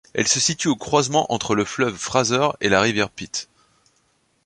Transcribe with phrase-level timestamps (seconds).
[0.15, 3.49] Elle se situe au croisement entre le fleuve Fraser et la rivière Pitt.